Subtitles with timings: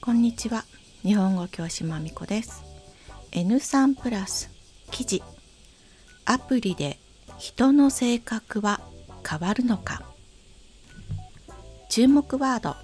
[0.00, 0.64] こんにちは。
[1.02, 2.64] 日本語教師まみこです。
[3.32, 4.50] N3 プラス
[4.90, 5.22] 記事。
[6.24, 6.98] アプリで
[7.36, 8.80] 人の性格は
[9.28, 10.02] 変わるのか。
[11.90, 12.76] 注目ワード。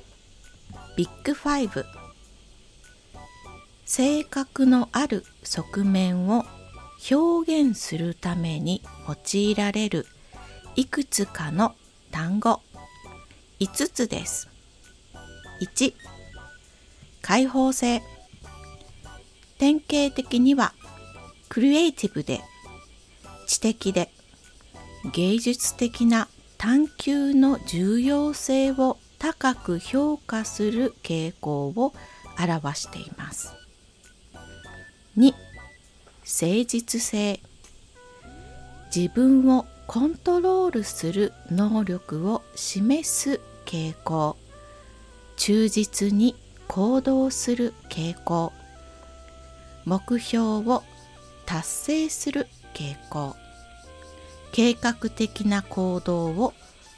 [0.96, 1.86] ビッグファイブ。
[3.86, 6.44] 性格のある側面を
[7.10, 10.06] 表現するために用いられる
[10.76, 11.74] いくつかの
[12.10, 12.60] 単語。
[13.58, 14.48] 5つです。
[15.60, 15.94] 1
[17.22, 18.02] 開放性。
[19.58, 20.72] 典型的には
[21.48, 22.40] クリエイティブで
[23.46, 24.10] 知的で
[25.12, 31.92] 芸術的な探求の重要性を高く評価する傾向を
[32.38, 33.54] 表しています。
[35.18, 35.34] 2
[36.24, 37.40] 誠実性。
[38.94, 44.36] 自分をコントロールする能力を示す傾向。
[45.34, 46.36] 忠実に
[46.68, 48.52] 行動する傾向。
[49.84, 50.84] 目標を
[51.44, 53.34] 達成する傾向。
[54.52, 56.54] 計画的な行動を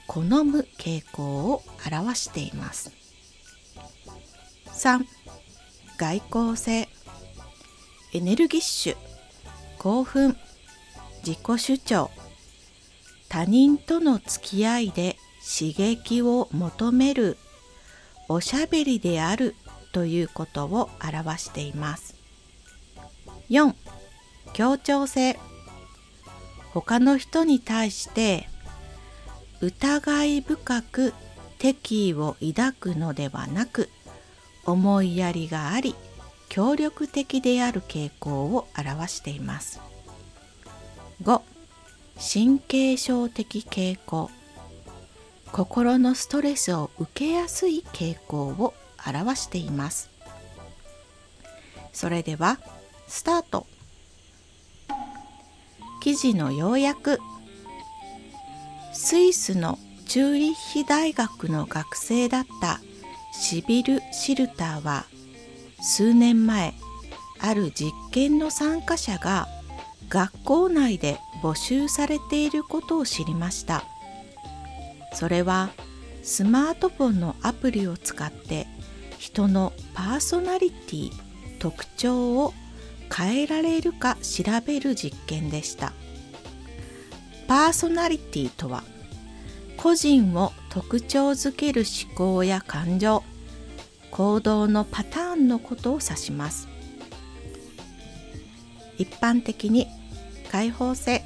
[0.07, 2.93] 好む傾向を表しています。
[4.67, 5.03] 3
[5.97, 6.91] 外交性。
[8.13, 8.97] エネルギッシュ。
[9.79, 10.37] 興奮。
[11.25, 12.11] 自己主張。
[13.33, 17.39] 他人との付き合いで刺激を求める
[18.29, 19.57] おしゃべりである
[19.93, 22.15] ということを表しています。
[23.49, 23.75] 4.
[24.53, 25.39] 協調性
[26.75, 28.51] 他の人に対して
[29.63, 31.15] 疑い深く
[31.59, 33.89] 敵意を抱くのではなく
[34.67, 35.95] 思いやりがあり
[36.51, 39.81] 協力的である傾向を表しています。
[41.23, 41.52] 5.
[42.19, 44.31] 神経症的傾向。
[45.53, 48.75] 心のストレスを受けやすい傾向を
[49.07, 50.11] 表しています。
[51.93, 52.59] それでは
[53.07, 53.67] スタート。
[56.01, 57.19] 記事の要約。
[58.93, 62.81] スイスのチューリッヒ大学の学生だった
[63.33, 65.07] シビル・シルターは
[65.81, 66.75] 数年前
[67.41, 69.49] ある実験の参加者が
[70.09, 73.85] 学校内で募集されていることを知りました。
[75.13, 75.71] それは
[76.23, 78.67] スマートフォンのアプリを使って
[79.19, 81.11] 人のパーソナリティ
[81.59, 82.55] 特徴を
[83.15, 85.93] 変えられるか調べる実験でした。
[87.47, 88.85] パーソナリティとは
[89.77, 93.23] 個人を特徴づける思考や感情
[94.11, 96.69] 行動のパターンのことを指します。
[98.97, 99.89] 一般的に
[100.51, 101.25] 開放性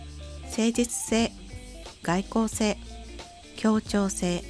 [0.56, 1.32] 誠実性
[2.02, 2.78] 外交性
[3.56, 4.42] 協調性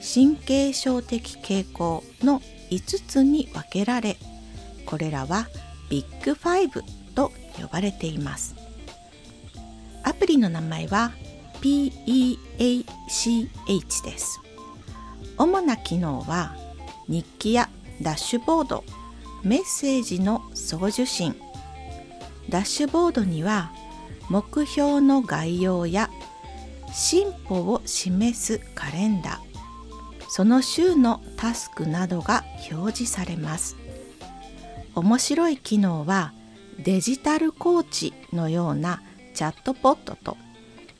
[0.00, 4.16] 神経症的傾向の5つに分けられ
[4.86, 5.48] これらは
[5.90, 6.84] ビッグファイブ
[7.16, 8.54] と呼ばれています。
[10.04, 11.12] アプリの名前は
[11.60, 12.36] PEACH
[14.04, 14.40] です。
[15.36, 16.54] 主な機能は
[17.08, 17.68] 日記や
[18.00, 18.84] ダッシュボード
[19.42, 21.34] メッセージの送受信。
[22.48, 23.72] ダッシュボードには
[24.28, 26.10] 目標の概要や
[26.92, 29.48] 進歩を示すカレンダー
[30.30, 33.76] その週のタスクなどが表示されます。
[34.94, 36.32] 面白い機能は
[36.78, 39.02] デジタルコーチのような
[39.34, 40.36] チャットポットと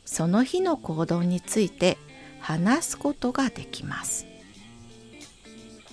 [0.04, 1.98] その日の行動について
[2.40, 4.26] 話すことができます。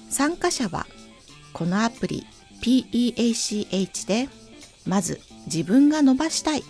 [0.09, 0.85] 参加者は
[1.51, 2.25] このアプリ
[2.61, 4.29] PEACH で
[4.85, 6.63] まず自分が伸ばしたい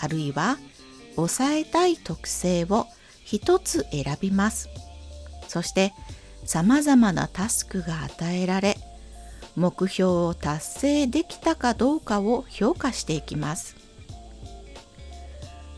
[0.00, 0.58] あるいは
[1.14, 2.86] 抑えたい特性を
[3.24, 4.68] 一つ選びます。
[5.48, 5.92] そして
[6.44, 8.76] 様々なタスクが与えられ
[9.56, 13.86] 目標を達成できたかどうかを評価していきます。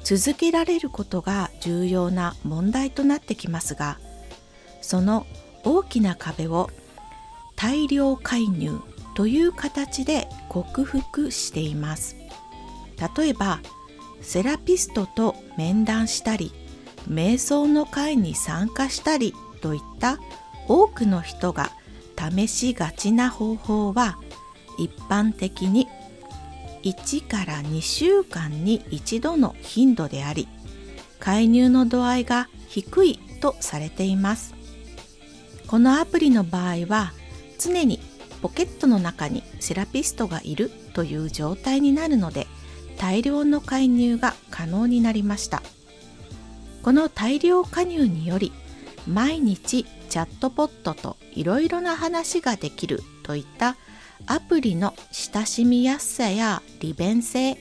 [0.08, 3.98] 続けられることが重要な問題となってきますが
[4.80, 5.26] その
[5.64, 6.70] 大きな壁を
[7.56, 8.80] 大量介入
[9.14, 12.16] という形で克服しています
[13.18, 13.60] 例えば
[14.20, 16.52] セラピストと面談したり
[17.08, 20.18] 瞑想の会に参加したりといった
[20.66, 21.70] 多くの人が
[22.16, 24.18] 試しがちな方法は
[24.78, 25.88] 一般的に
[26.82, 30.48] 1から2週間に1度の頻度であり
[31.18, 34.54] 介入の度合いが低いとされています。
[35.66, 37.12] このアプリの場合は
[37.58, 38.00] 常に
[38.40, 42.46] ポケットの中にセラピストがいるという状態になるので
[43.08, 45.62] 大量の介入が可能になりました。
[46.82, 48.52] この大量加入により
[49.06, 53.76] 毎日チャットポットといろいろな話ができるといった
[54.26, 57.56] アプリの親しみやすさや利便性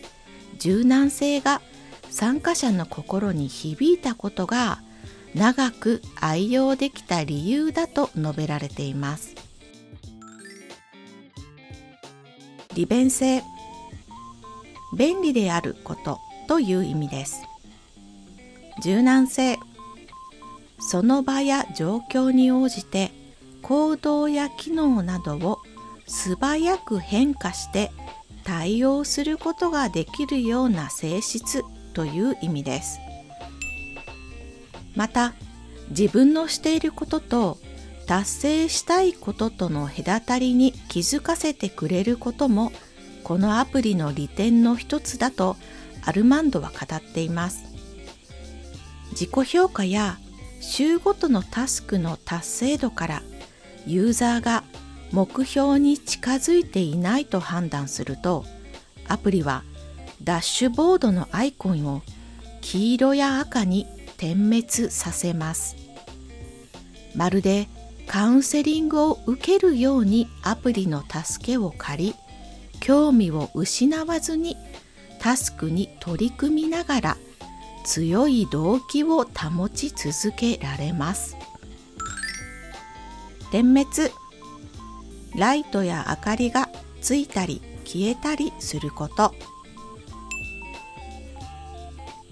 [0.59, 1.61] 柔軟性が
[2.09, 4.79] 参加者の心に響いたことが
[5.33, 9.33] 長く愛用できた理由だと述べられています。
[12.73, 13.41] 利便性
[14.94, 17.42] 便利であることという意味です。
[18.81, 19.57] 柔軟性。
[20.80, 23.12] その場や状況に応じて
[23.63, 25.60] 行動や機能などを
[26.06, 27.92] 素早く変化して
[28.44, 31.63] 対応することができるような性質
[31.94, 33.00] という意味です。
[34.95, 35.33] また
[35.90, 37.57] 自分のしていることと
[38.07, 42.72] 達成したいこととの隔たりに気づかせてくれることも
[43.27, 45.57] このアプリの利点の一つだと
[46.06, 47.65] アルマンドは語っています。
[49.12, 50.18] 自己評価や
[50.62, 53.24] 週ごとのタスクの達成度から
[53.85, 54.63] ユーザーが
[55.12, 58.45] 目標に近づいていないと判断すると
[59.09, 59.65] アプリは
[60.23, 62.03] ダッシュボードのアイコンを
[62.62, 65.75] 黄色や赤に点滅させます。
[67.13, 67.68] まるで
[68.07, 72.15] カウンセリングを受けるようにアプリの助けを借り
[72.88, 74.56] 興味を失わずに
[75.19, 77.18] タスクに取り組みながら
[77.84, 81.36] 強い動機を保ち続けられます。
[83.51, 84.10] 点滅。
[85.36, 86.69] ライトや明かりが
[87.01, 89.36] ついたり消えたりすること。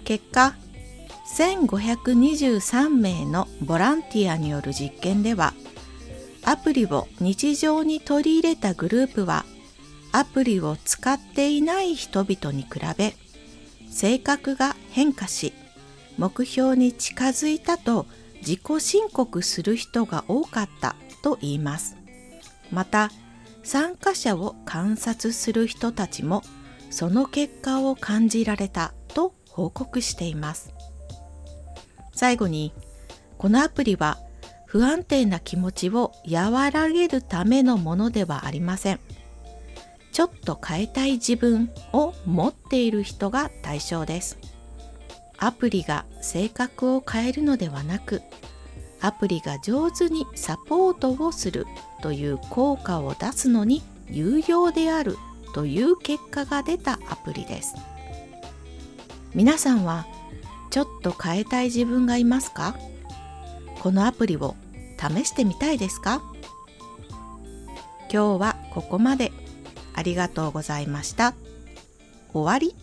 [0.04, 0.54] 結果
[1.36, 5.52] 1523名のボランティアによる実験では
[6.46, 9.44] アプリを日常に取り入れたグループは
[10.16, 13.14] アプリを使っていない人々に比べ
[13.90, 15.52] 性格が変化し
[16.16, 18.06] 目標に近づいたと
[18.38, 21.98] 自己申告する人が多かったと言います。
[22.70, 23.10] また
[23.62, 26.42] 参加者を観察する人たちも
[26.88, 30.72] その結果を感じられたと報告しています。
[32.14, 32.72] 最後に
[33.36, 34.16] このアプリは
[34.64, 39.00] 不安定な気持ちを和らげるためのものではありません。
[40.16, 44.38] ちょっと変えたい自分を持っている人が対象です。
[45.36, 48.22] アプリが性格を変えるのではなく
[49.02, 51.66] アプリが上手にサポートをする
[52.00, 55.18] という効果を出すのに有用である
[55.52, 57.74] という結果が出たアプリです。
[59.34, 60.06] 皆さんは
[60.70, 62.74] ちょっと変えたい自分がいますか？
[63.82, 64.56] このアプリを
[64.98, 66.22] 試してみたいですか？
[68.10, 69.30] 今日はここまで。
[69.96, 71.34] ありがとうございました。
[72.32, 72.76] 終わり